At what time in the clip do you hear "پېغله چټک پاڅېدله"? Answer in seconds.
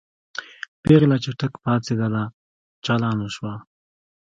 0.83-2.23